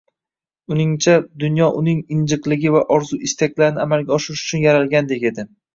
Uningcha 0.75 1.13
dunyo 1.43 1.67
uning 1.81 2.01
injiqligi 2.17 2.73
va 2.79 2.83
orzu-istaklarini 2.99 3.87
amalga 3.89 4.19
oshirish 4.21 4.47
uchun 4.49 4.71
yaralgandek 4.71 5.33
edi. 5.35 5.53